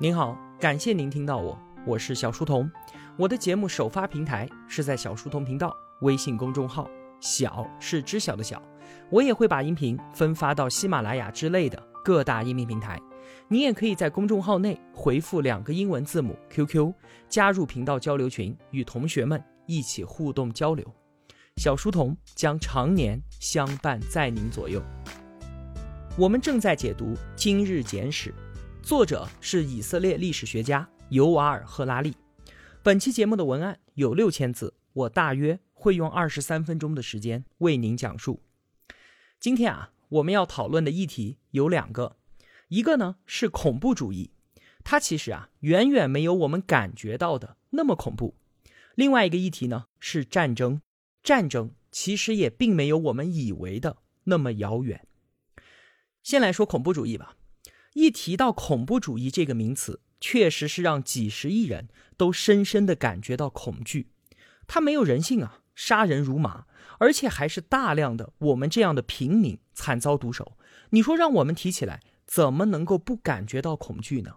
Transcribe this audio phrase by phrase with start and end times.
[0.00, 2.70] 您好，感谢您听到我，我是小书童。
[3.16, 6.88] 我的节目首发平台是在小书童频道微信公众号，
[7.18, 8.62] 小是知晓的小。
[9.10, 12.96] 我也会把音频分发到喜马拉雅之类的各大音频平台。
[13.48, 16.92] 你也可以在公众号内回复两个英文字母 QQ，
[17.28, 20.86] 加入频道交流群，与同学们一起互动交流。
[21.56, 24.80] 小书童将常年相伴在您左右。
[26.16, 28.30] 我们正在解读《今日简史》。
[28.88, 32.16] 作者是以色列历史学家尤瓦尔·赫拉利。
[32.82, 38.40] 本期节目的文案有六千字，我大约会用二十三分钟的时间为您讲述。
[39.38, 42.16] 今天啊，我们要讨论的议题有两个，
[42.68, 44.30] 一个呢是恐怖主义，
[44.82, 48.36] 它其实啊远远没有我们感觉到的那么恐怖；
[48.94, 50.80] 另外一个议题呢是战争，
[51.22, 55.06] 战争其实也并没有我们以为的那么遥远。
[56.22, 57.34] 先来说恐怖主义吧。
[57.98, 64.12] 一提到恐怖主义这个名词，确实是让几十亿人都深深的感觉到恐惧。
[64.68, 66.66] 它没有人性啊，杀人如麻，
[67.00, 70.56] 而且还是大量的我们这样的平民惨遭毒手。
[70.90, 74.36] 你说让我们提起来，怎么能够不感觉到恐惧呢？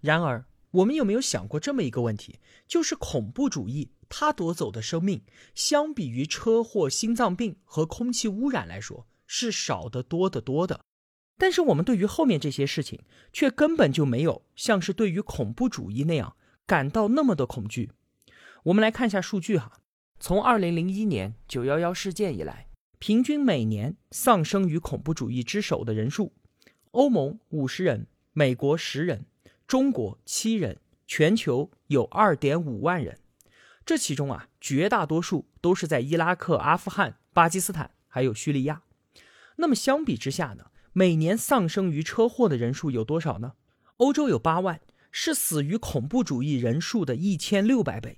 [0.00, 2.40] 然而，我们有没有想过这么一个问题？
[2.66, 5.22] 就是恐怖主义它夺走的生命，
[5.54, 10.80] 相比于车祸、心脏病和空气污染来说，是少得多得多的。
[11.38, 13.00] 但是我们对于后面这些事情，
[13.32, 16.36] 却根本就没有像是对于恐怖主义那样
[16.66, 17.92] 感到那么的恐惧。
[18.64, 19.80] 我们来看一下数据哈，
[20.18, 22.66] 从二零零一年九幺幺事件以来，
[22.98, 26.32] 平均每年丧生于恐怖主义之手的人数，
[26.90, 29.24] 欧盟五十人，美国十人，
[29.66, 33.20] 中国七人，全球有二点五万人。
[33.86, 38.82] 这其中啊，绝大多数都是在伊拉克、阿富汗、巴基斯坦还有叙利亚。
[39.56, 40.66] 那么相比之下呢？
[40.92, 43.52] 每年丧生于车祸的人数有多少呢？
[43.98, 48.16] 欧洲有八万，是死于恐怖主义人数的一千六百倍；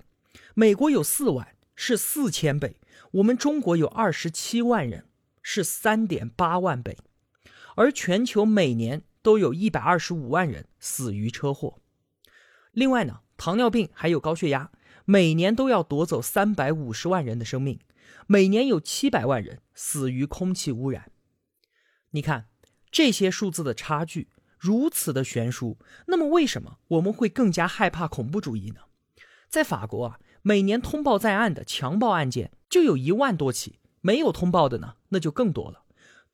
[0.55, 2.77] 美国有四万，是四千倍；
[3.13, 5.07] 我们中国有二十七万人，
[5.43, 6.99] 是三点八万倍。
[7.77, 11.79] 而全球每年都有一百二十五万人死于车祸。
[12.73, 14.71] 另外呢，糖尿病还有高血压，
[15.07, 17.79] 每年都要夺走三百五十万人的生命；
[18.27, 21.11] 每年有七百万人死于空气污染。
[22.11, 22.50] 你看。
[22.91, 24.29] 这些数字的差距
[24.59, 28.81] 如此的悬殊，那么为什么我们会更加害怕恐怖主义呢？
[29.49, 35.85] 在法国啊，每年通报在案的强暴案件就有一万多起，没有通报的呢，那就更多了。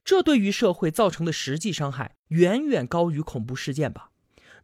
[0.05, 4.11] 这对于社会造成的实际伤害远远高于恐怖事件吧？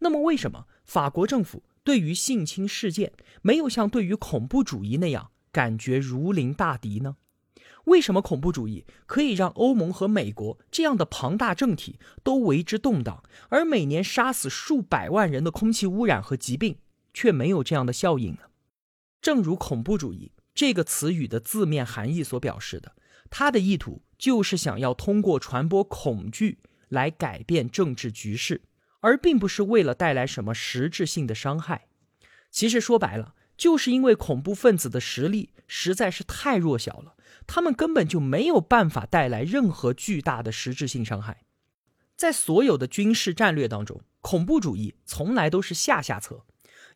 [0.00, 7.16] 那么为什么法国政府对于性侵事件没有像对于恐怖主义那样感觉如临大敌呢？
[7.84, 16.78] 为什么恐怖主义可以让欧盟和美国这样的庞大政体都为之动荡，而每年杀死数百万人的空气污染和疾病
[17.12, 18.42] 却没有这样的效应呢？
[19.21, 22.94] 正如“恐怖主义”这个词语的字面含义所表示的，
[23.31, 28.62] 它的意图就是想要通过传播恐惧来改变政治局势，
[29.00, 31.87] 而并不是为了带来什么实质性的伤害。
[32.50, 37.15] 其实说白了，就是因为恐怖分子的实力实在是太弱小了。
[37.47, 41.44] 他们根本就没有办法带来任何巨大的实质性伤害，
[42.16, 46.44] 在所有的军事战略当中，恐怖主义从来都是下下策，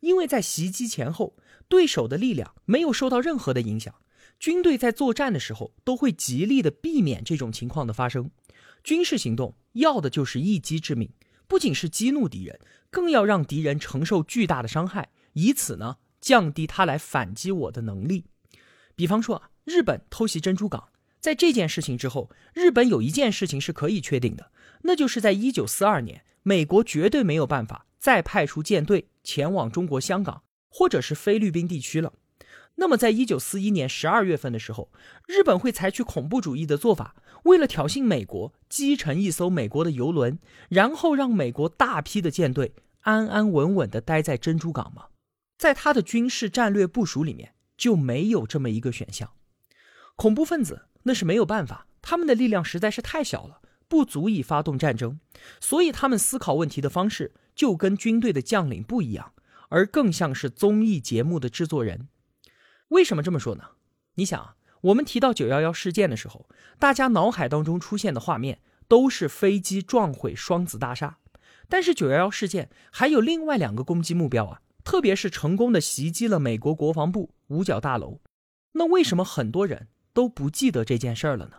[0.00, 1.36] 因为在袭击前后，
[1.68, 3.94] 对手的力量没有受到任何的影响，
[4.38, 8.30] 军队在作战的时候都会极力的避免这种情况的发生。
[8.84, 11.10] 军事行动要的就是一击致命，
[11.48, 18.26] 不仅是激怒敌人，更要让敌人承受巨大的伤害，以此呢降低他来反击我的能力。
[18.94, 19.50] 比方说啊。
[19.66, 20.90] 日本偷袭珍珠港，
[21.20, 32.12] 在这件事情之后，日本有一件事情是可以确定的，那就是在一九四二年，美国绝对没有办法再派出舰队前往中国香港或者是菲律宾地区了。
[32.76, 34.92] 那么，在一九四一年十二月份的时候，
[35.26, 40.38] 日本会采取恐怖主义的做法，为了挑衅美国，击沉一艘美国的游轮，
[40.68, 45.06] 然后让美国大批的舰队安安稳稳地待在珍珠港吗？
[45.58, 49.32] 在他的军事战略部署里面就没有这么一个选项。
[50.16, 55.20] 恐怖分子那是没有办法，他们的力量实在是太小了，不足以发动战争，
[55.60, 59.34] 所以他们思考问题的方式就跟军队的将领不一样，
[59.68, 62.08] 而更像是综艺节目的制作人。
[62.88, 63.64] 为什么这么说呢？
[64.14, 66.48] 你想啊，我们提到九幺幺事件的时候，
[66.78, 71.18] 大家脑海当中出现的画面都是飞机撞毁双子大厦，
[71.68, 78.20] 但是九幺幺事件还有另外两个攻击目标啊，特别是成功的袭击了美国国防部五角大楼。
[78.72, 79.88] 那为什么很多人？
[80.16, 81.56] 都不记得这件事儿了呢？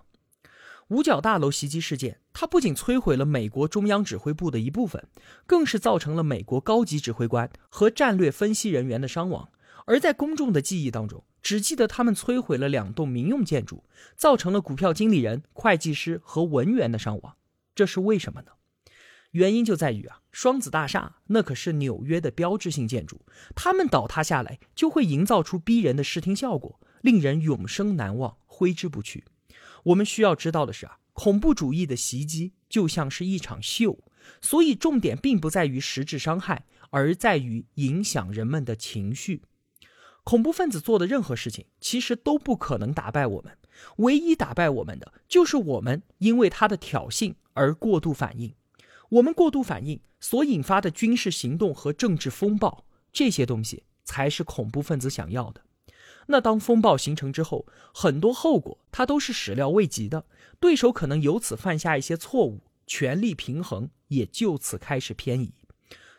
[0.88, 5.08] 五角大楼袭击事件，它不仅摧毁了美国中央指挥部的一部分，
[5.46, 9.50] 更是造成了美国高级指挥官和战略分析人员的伤亡。
[9.86, 13.84] 而在公众的记忆当中，只记得他们摧毁了两栋民用建筑，
[14.16, 17.36] 造成了股票经理人、会计师和文员的伤亡。
[17.76, 18.54] 这是为什么呢？
[19.32, 23.22] 原因就在于啊，双子大厦那可是纽约的标志性建筑，
[23.54, 29.24] 它们倒塌下来就会营造出逼人的视听效果，令人永生难忘，挥之不去。
[29.84, 34.00] 我们需要知道的是啊，恐怖主义的袭击就像是一场秀，
[34.42, 39.44] 所以重点并不在于实质伤害，而在于影响人们的情绪。
[40.24, 43.56] 恐怖分子做的任何事情，其实都不可能打败我们，
[43.98, 48.54] 唯一打败我们的，就是我们因为他的挑衅而过度反应。
[49.10, 55.62] 我们过度反应所引发的军事行动和政治风暴，这些东西才是恐怖分子想要的。
[56.28, 60.26] 那当风暴形成之后，很多后果他都是始料未及的，
[60.60, 65.54] 对手可能由此犯下一些错误，权力平衡也就此开始偏移。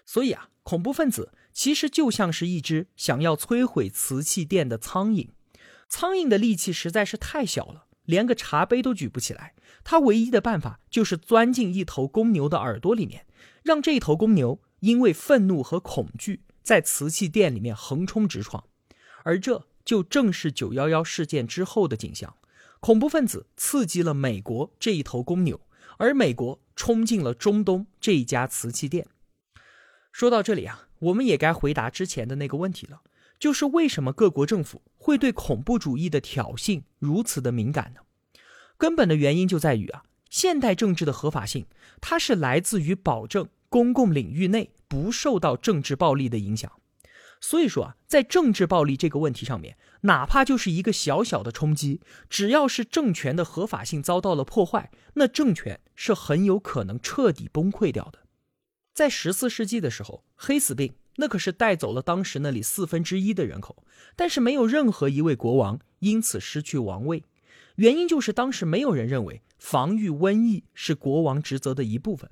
[0.07, 5.29] 所以啊，恐怖分子其实就像是一只想要摧毁瓷器店的苍蝇，
[5.89, 9.55] 苍蝇的力气实在是太小了，连个茶杯都举不起来。
[9.85, 13.27] 他唯一的办法就是钻进一头公牛的耳朵里面，
[13.63, 18.65] 让这头公牛因为愤怒和恐惧，在瓷器店里面横冲直闯，
[19.23, 19.67] 而这。
[19.89, 22.37] 就正是九幺幺事件之后的景象，
[22.79, 25.59] 恐怖分子刺激了美国这一头公牛，
[25.97, 29.07] 而美国冲进了中东这一家瓷器店。
[30.13, 33.01] 说到这里啊，我们也该回答之前的那个问题了，
[33.39, 38.03] 就是为什么各国政府会对恐怖主义的挑衅如此的敏感呢？
[38.77, 41.65] 根本的原因就在于啊，现代政治的合法性，
[42.03, 46.71] 它是来自于保证公共领域内不受到政治暴力的影响。
[47.41, 58.21] 所以说啊，在政治暴力这个问题上面，哪怕就是一个小小的冲击，只要是政权的合法性遭到了破坏，那政权是很有可能彻底崩溃掉的。
[58.93, 63.85] 在十四世纪的时候，黑死病那可是带走了当时那里四分之一的人口，
[64.17, 67.23] 但是没有任何一位国王因此失去王位，
[67.77, 72.29] 原因就是当时没有人认为防御瘟疫是国王职责的一部分。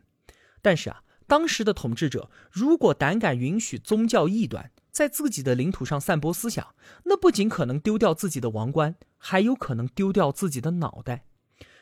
[0.61, 11.27] 但是啊，当时的统治者如果胆敢允许宗教异端，在自己的领土上散播思想，那不仅可能丢掉自己的王冠，还有可能丢掉自己的脑袋。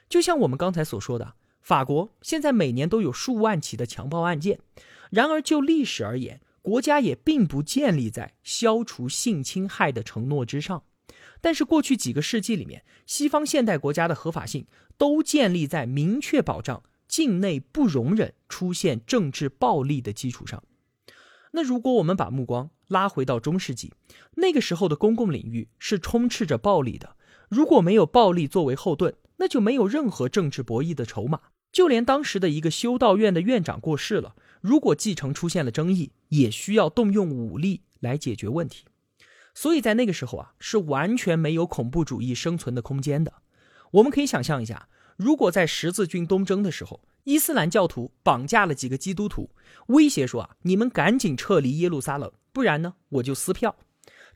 [0.08, 4.58] 就像我们刚才所说的，法国现在每年都有数万起的强暴案件。
[5.10, 10.82] 然而就历史而言，国家也并不建立在消除性侵害的承诺之上。
[11.40, 14.66] 但是过去几个世纪里面，西方现代国家的合法性
[14.98, 20.60] 都建立在明确保障境内不容忍出现政治暴力的基础上。
[21.56, 23.92] 那如果我们把目光拉回到中世纪，
[24.34, 27.14] 那个时候的公共领域是充斥着暴力的。
[27.48, 31.40] 如果没有暴力作为后盾，那就没有任何政治博弈的筹码。
[31.70, 38.84] 就连当时的一个修道院的院长过世了，如果继承出现了争议，也需要动用武力来解决问题。
[39.54, 43.34] 所以在那个时候啊，是完全没有恐怖主义生存的空间的。
[43.92, 49.50] 我们可以想象一下，如果在十字军东征的时候，伊斯兰教徒绑架了几个基督徒，
[49.88, 53.76] 威胁说：“啊，你们赶紧撤离耶路撒冷，不然呢，我就撕票。”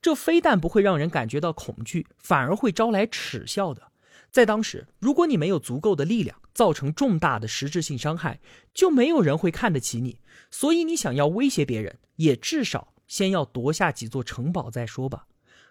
[0.00, 3.82] 这非但不会让人感觉到恐惧，反而会招来耻笑的。
[4.30, 8.40] 在当时，如果你没有足够的力量，造成重大的实质性伤害，
[8.72, 10.20] 就没有人会看得起你。
[10.50, 15.26] 所以，你想要威胁别人，也至少先要夺下几座城堡再说吧。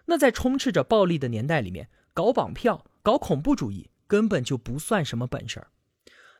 [0.06, 5.68] 那在充斥着暴力的年代里面，搞绑票、搞恐怖主义，根本就不算什么本事儿。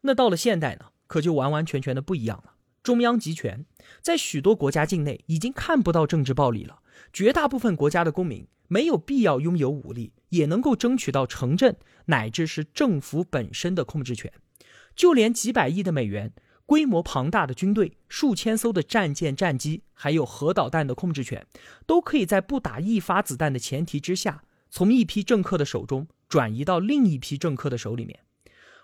[0.02, 2.54] 那到了现代呢，可就完完全全的不一样了。
[2.82, 3.66] 中央集权，
[4.00, 6.80] 在许多国家境内已经看不到政治暴力了。
[7.12, 11.76] 绝大部分国家的公民没有必要拥有武力，也能够争取到城镇
[12.06, 14.32] 乃至是政府本身的控制权。
[14.96, 16.32] 就连几百亿的美元、
[16.66, 21.46] 规模庞大的军队、数千艘的战舰、战机，还有核导弹的控制权，
[21.86, 28.20] 都可以在不打一发子弹的前提之下，从一批政客的手中转移到另一批政客的手里面。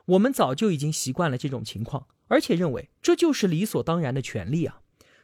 [0.07, 4.81] 我们早就已经习惯了这种情况，而且认为这就是理所当然的权利啊！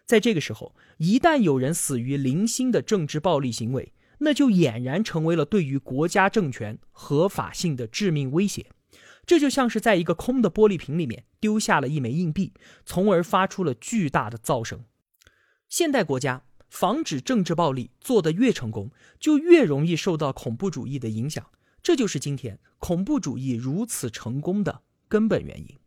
[0.06, 8.66] 在这个时候，一旦有人死于零星的政治暴力行为，那就俨然成为了对于国家政权合法性的致命威胁。
[9.26, 12.52] 这就像是在一个空的玻璃瓶里面丢下了一枚硬币，
[12.84, 14.84] 从而发出了巨大的噪声。
[15.68, 21.46] 现代国家防止政治暴力做得越成功，就越容易受到恐怖主义的影响。
[21.82, 25.78] 这就是今天恐怖主义如此成功的根本原因。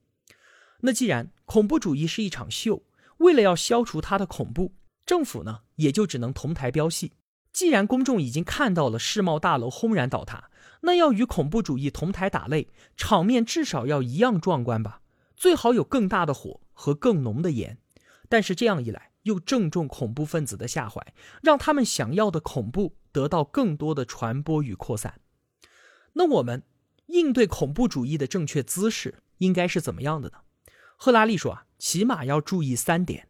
[0.81, 2.83] 那既然恐怖主义是一场秀，
[3.17, 4.73] 为了要消除它的恐怖，
[5.05, 7.13] 政府呢也就只能同台飙戏。
[7.51, 10.49] 既然公众已经看到了世贸大楼轰然倒塌，
[10.81, 15.01] 那要与恐怖主义同台打擂，场面至少要一样壮观吧？
[15.37, 17.77] 最好有更大的火和更浓的烟。
[18.27, 25.21] 但是这样一来，又正中恐怖分子的下怀，让他们想要的恐怖得到更多的传播与扩散。
[26.13, 26.63] 那我们
[27.07, 30.37] 应对恐怖主义的正确姿势应该是怎么样的呢？
[30.95, 33.27] 赫拉利说啊，起码要注意三点。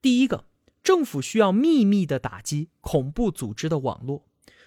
[0.00, 0.46] 第一个，
[0.82, 4.26] 政府需要秘密的打击恐怖组织的网络。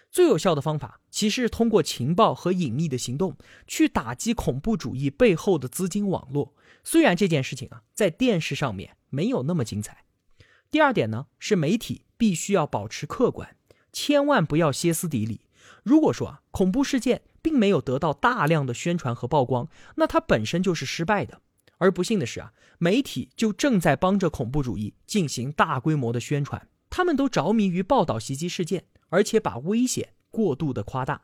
[0.09, 6.53] 最有效的方法其实是通过情报和隐秘的行动去打击恐怖主义背后的资金网络。
[6.83, 10.05] 虽然这件事情啊，在电视上面没有那么精彩。
[10.69, 13.55] 第二点呢，是媒体必须要保持客观，
[13.93, 15.41] 千万不要歇斯底里。
[15.83, 21.41] 如果说啊，恐怖事件并没有得到大量的宣传和曝光，那它本身就是失败的。
[21.77, 31.23] 而不幸的是啊，媒体就正在帮着恐怖主义进行大规模的宣传，他们都着迷于报道袭击事件，而且把危险过度的夸大。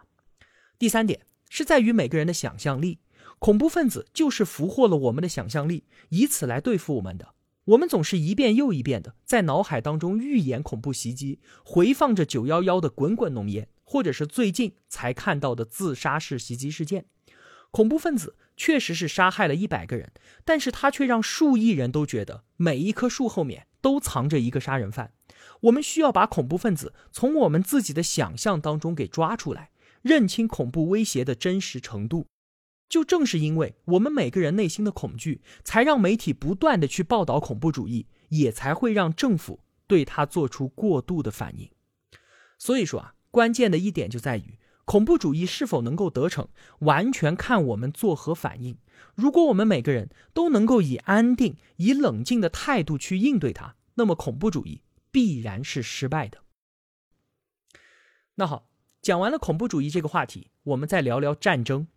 [0.79, 2.99] 第三点是在于每个人的想象力，
[3.37, 7.35] 恐怖分子就是俘获了我们的想象力，以此来对付我们的。
[7.65, 17.05] 我们总是一遍又一遍的在脑海当中预演恐怖袭击，回放着九幺幺的滚滚浓烟，或者是最近才看到的自杀式袭击事件。
[17.71, 20.11] 恐怖分子确实是杀害了一百个人，
[20.43, 25.13] 但是他却让数亿人都觉得每一棵树后面都藏着一个杀人犯。
[25.61, 32.27] 我们需要把恐怖分子从我们自己的想象当中给抓出来，认清恐怖威胁的真实程度。
[32.89, 41.69] 就正是因为我们每个人内心的恐惧，才让媒体不断的去报道恐怖主义，也才会让政府对他做出过度的反应。
[42.57, 46.47] 所以说啊，关键的一点就在于恐怖主义是否能够得逞，
[46.79, 48.79] 完全看我们作何反应。
[49.13, 56.39] 如果我们每个人都能够以安定、以冷静的态度去应对它，那么恐怖主义必然是失败的。
[58.33, 58.71] 那好，
[59.03, 61.87] 讲完了恐怖主义这个话题，我们再聊聊战争。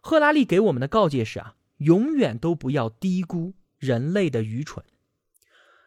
[0.00, 4.82] 赫拉利给我们的告诫是啊，永远都不要低估人类的愚蠢。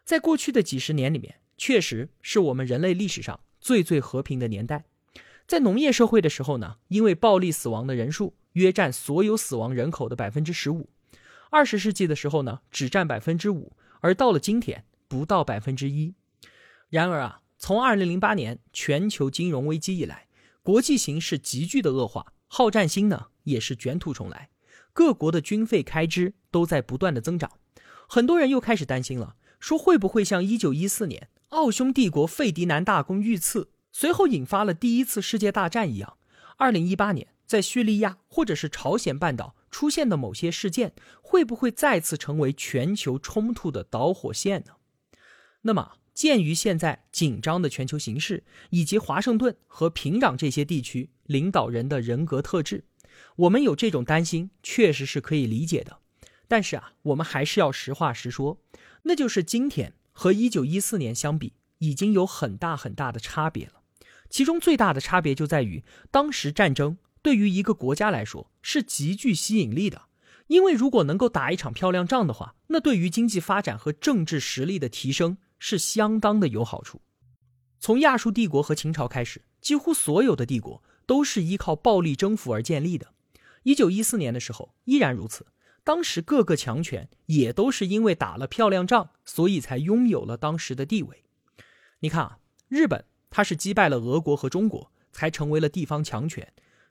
[0.04, 4.84] 在过去的几十年里面，确实是我们人类历史上最最和平的年代。
[5.46, 10.90] 在农业社会的时候呢，因为暴力死亡的人数约占所有死亡人口的百分之十五。
[11.50, 16.14] 二十世纪的时候呢，只占百分之五，而到了今天，不到百分之一。
[16.90, 20.28] 然而啊，从二零零八年全球金融危机以来，
[20.62, 23.28] 国际形势急剧的恶化，好战心呢？
[23.44, 24.50] 也是卷土重来，
[24.92, 27.50] 各国的军费开支都在不断的增长，
[28.08, 36.16] 很多人又开始担心了，说会不会像一九一四年奥匈帝国费迪南大公遇刺，随后引发了第一次世界大战一样，
[36.56, 44.72] 二零一八年在叙利亚或者是朝鲜半岛出现的某些事件，会不会再次成为全球冲突的导火线呢？
[45.62, 52.84] 那么，鉴于现在紧张的全球形势，以及华盛顿和平壤这些地区领导人的人格特质。
[53.36, 55.98] 我们有这种担心，确实是可以理解的，
[56.48, 58.58] 但是啊，我们还是要实话实说，
[59.04, 63.82] 那就是今天和一九一四年相比，已经有很大很大的差别了。
[64.30, 70.06] 其中最大的差别就在于，当时战争对于一个国家来说是极具吸引力的，
[70.46, 77.02] 因为如果能够打一场漂亮仗的话，那对于经济发展和政治实力的提升是相当的有好处。
[77.78, 80.82] 从亚述帝国和秦朝开始，几乎所有的帝国。
[81.06, 83.12] 都是依靠暴力征服而建立的。
[83.64, 85.46] 一九一四年的时候依然如此。
[85.84, 91.24] 当时各个强权也都是因为打了漂亮仗，所以才拥有了当时的地位。
[92.00, 92.38] 你看啊，
[92.68, 96.46] 日本它是击败了俄国和中国，才成为了地方强权；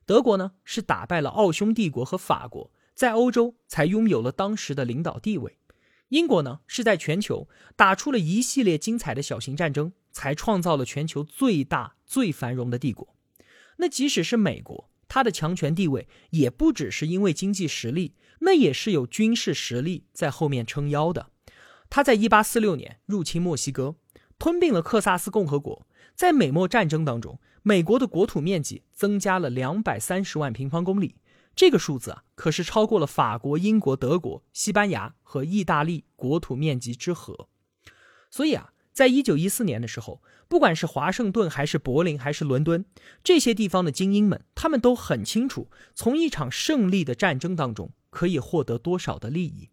[0.06, 5.54] 德国呢是打败了奥匈帝国和法国，在欧洲才拥有了当时的领导地位；
[6.10, 13.16] 英国呢是在全球打出了一系列精彩的小型战争，才创造了全球最大最繁荣的帝国。
[13.78, 18.14] 那即使是美国，它的强权地位也不只是因为经济实力，
[18.46, 21.32] 那也是有军事实力在后面撑腰的。
[21.90, 23.96] 他在1846年入侵墨西哥，
[24.38, 25.86] 吞并了克萨斯共和国。
[26.16, 31.16] 在美墨战争当中，美国的国土面积增加了230万平方公里，
[31.56, 37.50] 这个数字啊，可是超过了法国、英国、德国、西班牙和意大利国土面积之和。
[38.30, 38.70] 所以啊。
[38.94, 42.86] 在一九一四年的时候，不管是华盛顿还是柏林还是伦敦，
[43.24, 49.70] 这些地方的精英们，他们都很清楚，从一场胜利的战争当中可以获得多少的利益。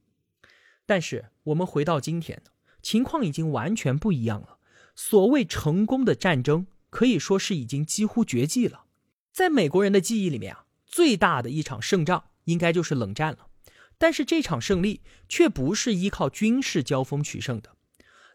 [0.87, 2.42] 但是我们回到今天，
[2.82, 4.59] 情况已经完全不一样了。
[4.97, 8.87] 所谓成功的战争，可以说是已经几乎绝迹了。
[9.30, 13.47] 在美国人的记忆里面啊，最大的一场胜仗应该就是冷战了。
[13.99, 17.76] 但是这场胜利却不是依靠军事交锋取胜的。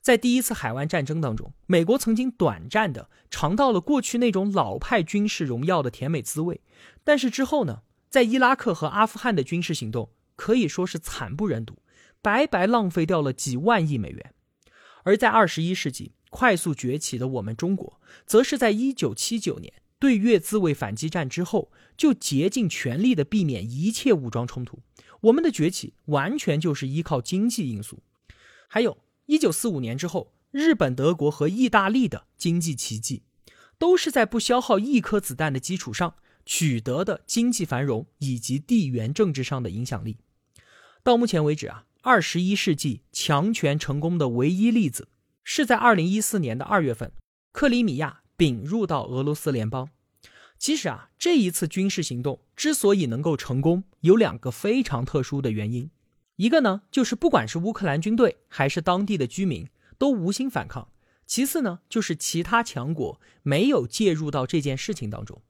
[0.01, 6.61] 在第一次海湾战争当中，美国曾经短暂的尝到了过去那种老派军事荣耀的甜美滋味，
[7.03, 7.81] 但是之后呢，
[8.15, 11.79] 在伊拉克和阿富汗的军事行动可以说是惨不忍睹，
[12.21, 14.33] 白白浪费掉了几万亿美元。
[15.03, 24.79] 而在二十一世纪快速崛起的我们中国，则是在一九七九年对越自卫反击战之后，就竭尽全力的避免一切武装冲突。
[25.23, 28.01] 我们的崛起完全就是依靠经济因素，
[28.69, 28.97] 还有。
[29.25, 33.23] 一九四五年之后，日本、德国和意大利的经济奇迹，
[33.77, 40.17] 都是在不消耗一颗子弹的基础上取得的经济繁荣以及地缘政治上的影响力。
[41.03, 45.07] 到目前为止啊，二十一世纪强权成功的唯一例子，
[45.43, 47.11] 是在二零一四年的二月份，
[47.51, 49.89] 克里米亚并入到俄罗斯联邦。
[50.57, 55.89] 其实啊，这一次军事行动之所以能够成功，有两个非常特殊的原因。
[56.37, 60.89] 一个呢，就是不管是乌克兰军队还是当地的居民都无心反抗；
[61.27, 65.41] 其次呢，就是其他强国没有介入到这件事情当中。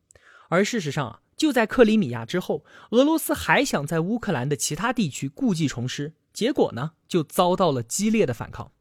[0.49, 8.71] 而事实上啊，就在克里米亚之后，俄罗斯还想在乌克兰的其他地区故技重施，结果呢，就遭到了激烈的反抗。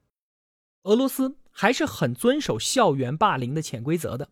[0.85, 4.29] 俄罗斯还是很遵守校园霸凌的潜规则的，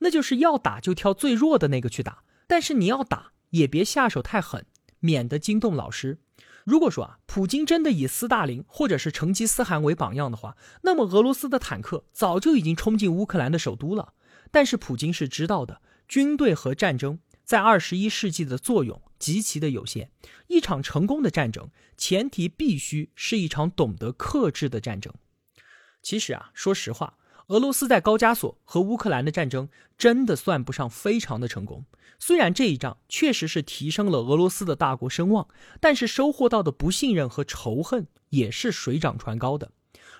[0.00, 4.66] 那就是要打就挑最弱的那个去打，但是你要打也别下手太狠，
[5.00, 6.18] 免得惊动老师。
[6.64, 14.14] 如果说啊，普京真的以斯大林或者是成吉思汗为榜样的话，那么俄罗斯的坦克早就已经冲进乌克兰的首都了。
[14.50, 20.10] 但是普京是知道的，军队和战争在二十一世纪的作用极其的有限。
[20.48, 25.12] 一场成功的战争，前提必须是一场懂得克制的战争。
[26.02, 27.18] 其实啊，说实话。
[27.48, 31.84] 俄罗斯在高加索和乌克兰的战争真的算不上非常的成功。
[32.18, 35.46] 虽然这一仗确实是提升了俄罗斯的大国声望，
[35.80, 39.70] 但是收获到的不信任和仇恨也是水涨船高的。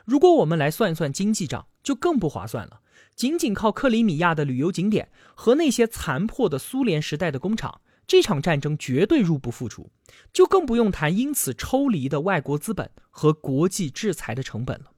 [0.05, 2.81] 如果我们来算一算经济账，就更不划算了。
[3.15, 9.91] 仅仅靠克里米亚的旅游景点和那些残破的苏联时代的工厂，这场战争绝对入不敷出，
[10.33, 14.93] 就更不用谈因此抽离的外国资本和国际制裁的成本了。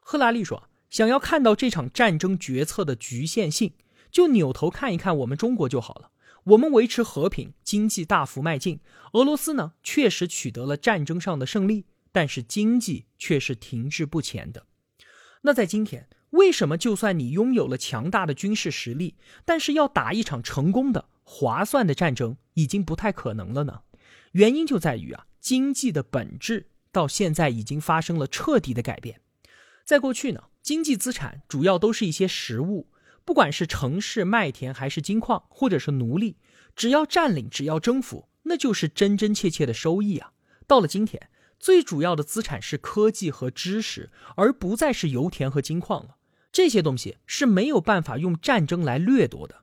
[0.00, 0.68] 赫拉利说。
[0.88, 3.72] 想要看到这场战争决策的局限性，
[4.10, 6.10] 就扭头看一看我们中国就好了。
[6.44, 8.78] 我们维持和平，经济大幅迈进。
[9.12, 14.64] 俄罗斯呢，确实取得了战争上的胜利，但是经济却是停滞不前的。
[15.42, 23.80] 那在今天，为什么就算你拥有了强大的军事实力，但是要打一场成功的、划算的战争，已经不太可能了呢？
[24.32, 29.20] 原因就在于啊，经济的本质到现在已经发生了彻底的改变。
[29.84, 30.44] 在过去呢。
[30.66, 32.88] 经济资产主要都是一些实物，
[33.24, 36.38] 不管是城市、麦田，还是金矿，或者是奴隶，
[36.74, 40.32] 只要占领，只要征服，那就是真真切切的收益啊。
[40.66, 46.15] 到了今天，最主要的资产是科技和知识，而不再是油田和金矿了。
[46.56, 49.56] 这些东西是没有办法用战争来掠夺的。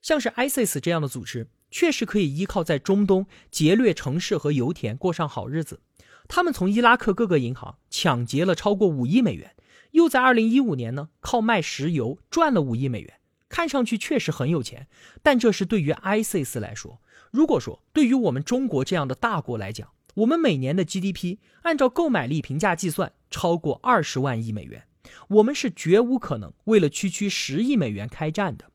[0.00, 5.78] 像是 ISIS 这样的组织，确实可以依靠在中东劫掠城市和油田过上好日子。
[6.26, 9.54] 他们从伊拉克各个银行抢劫了超过五亿美元。
[9.92, 14.88] 又在二零一五年呢，靠卖石油赚了五亿美元，看上去确实很有钱。
[15.22, 17.00] 但这是对于 ISIS 来说，
[17.30, 24.82] 如果说对于我们中国这样的大国来讲，我们每年的 GDP 按照购买力评价计算超过二十万亿美元，
[25.28, 28.70] 我们是绝无可能为了区区十亿美元开战的。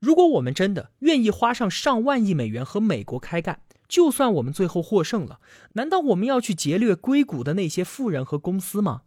[0.00, 5.40] 如果我们真的愿意花上上万亿美元和美国开干，就算我们最后获胜了，
[5.72, 9.02] 难道我们要去劫掠硅谷的那些富人和公司吗？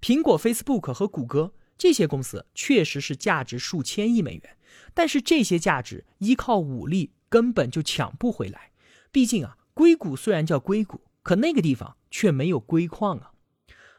[0.00, 4.56] 苹果、Facebook 和谷歌这些公司确实是价值数千亿美元，
[4.94, 8.70] 但是这些价值依靠武力根本就抢不回来。
[9.12, 13.32] 毕竟啊，硅谷虽然叫硅谷，可那个地方却没有硅矿啊。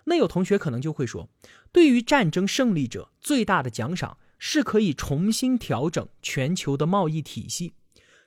[0.05, 1.29] 那有同学可能就会说，
[1.71, 7.73] 对于战争胜利者，最大的奖赏是可以重新调整全球的贸易体系，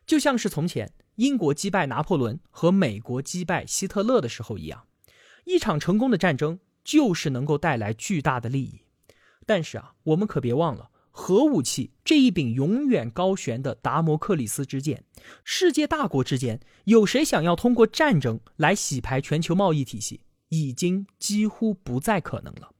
[0.07, 4.85] 就像是从前英国击败拿破仑和美国击败希特勒的时候一样，
[5.45, 6.59] 一场成功的战争。
[6.85, 8.83] 就是能够带来巨大的利益，
[9.47, 15.03] 但是啊，我们可别忘了，核武器这一柄永远高悬的达摩克里斯之剑，
[15.45, 20.21] 世界大国之间有谁想要通过战争来洗牌全球贸易体系，
[20.61, 22.73] 已经几乎不再可能了。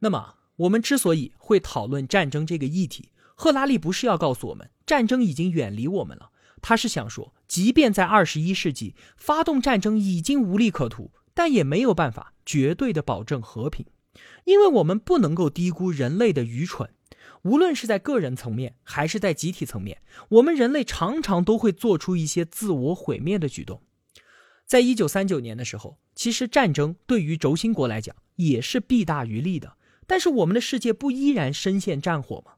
[0.00, 11.10] 那么，我们之所以会讨论战争这个议题，赫拉利不是要告诉我们战争已经远离我们了，他是想说，即便在二十一世纪，发动战争已经无利可图。
[11.34, 13.86] 但也没有办法绝对的保证和平，
[14.42, 16.90] 因为我们不能够低估人类的愚蠢。
[17.42, 23.80] 无论是在个人层面还是在集体层面，我们人类常常都会做出一些自我毁灭的举动。
[24.68, 29.78] 在一九三九年的时候，其实战争对于轴心国来讲也是弊大于利的。
[30.06, 32.52] 但是我们的世界不依然深陷战火吗？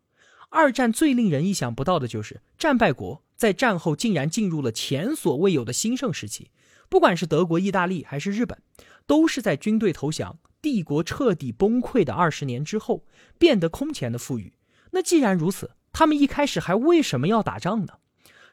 [0.48, 6.50] 二战最令人意想不到的就是战败国在战后竟然进入了前所未有的兴盛时期。
[6.88, 8.60] 不管是德国、意大利还是日本，
[9.06, 13.04] 都是在军队投降、帝国彻底崩溃的二十年之后
[13.38, 14.52] 变得空前的富裕。
[14.90, 17.98] 那既然如此，他们一开始还为什么要打仗呢？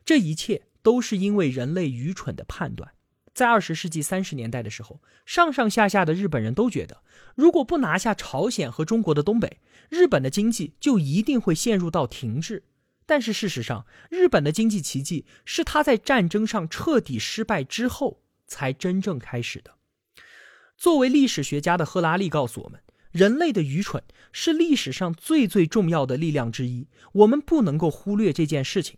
[0.06, 2.93] 这一切都是因为人类愚蠢的判断。
[3.38, 7.04] 在二十世纪三十年代的时候，上上下下的日本人都觉得，
[7.36, 12.63] 如果不拿下朝鲜和中国的东北，日本的经济就一定会陷入到停滞。
[13.06, 19.76] 但是事实上，日本的经济奇迹是他在战争上彻底失败之后才真正开始的。
[20.76, 28.97] 作为历史学家的赫拉利告诉我们，人类的愚蠢是历史上最最重要的力量之一，我们不能够忽略这件事情。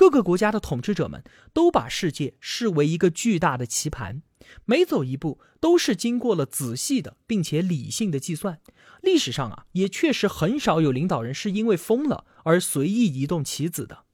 [0.00, 4.22] 各个国家的统治者们都把世界视为一个巨大的棋盘，
[4.64, 8.60] 每走一步都是经过了仔细的并且理性的计算。
[9.02, 14.04] 历史上啊，也确实很少有领导人是因为疯了而随意移动棋子的。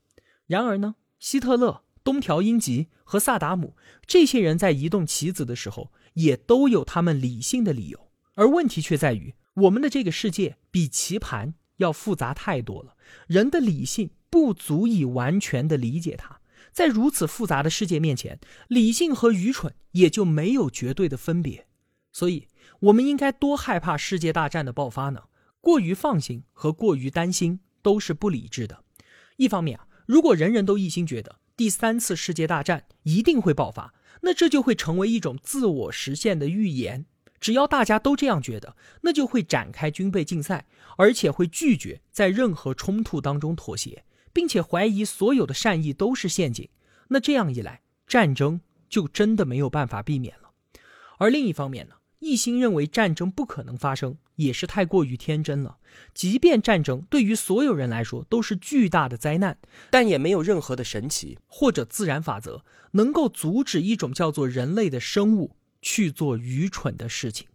[0.48, 8.10] 然而呢，希特勒、东条英机和萨达姆这些人在移动棋子的时候，也都有他们理性的理由。
[8.34, 12.96] 而问题却在于，我们的这个世界比棋盘要复杂太多了，
[13.28, 14.10] 人的理性。
[14.36, 21.66] 不足以完全的理解它，在如此复杂的世界面前，理性和愚蠢也就没有绝对的分别。
[22.12, 22.46] 所以，
[22.80, 25.22] 我们应该多害怕世界大战的爆发呢？
[25.62, 28.84] 过于放心和过于担心都是不理智的。
[29.38, 37.06] 一方面啊，如果人人都一心觉得第三次世界大战一定会爆发，那这就会成为一种自我实现的预言。
[37.40, 40.66] 只要大家都这样觉得，那就会展开军备竞赛，
[40.98, 44.04] 而且会拒绝在任何冲突当中妥协。
[44.36, 46.68] 并且怀疑所有的善意都是陷阱，
[47.08, 50.50] 那这样一来，战争就真的没有办法避免了。
[51.16, 55.78] 而另一方面呢，一心认为战争不可能发生，也是太过于天真了。
[56.12, 59.56] 即便战争对于所有人来说都是巨大的灾难，
[59.88, 67.48] 但也没有任何的神奇或者自然法则能够阻止一种叫做人类的生物去做愚蠢的事情。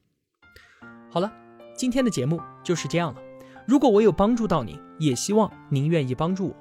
[1.11, 1.31] 好了，
[1.77, 3.21] 今天的节目就是这样了。
[3.67, 6.60] 如果我有帮助到您，也希望您愿意帮助我。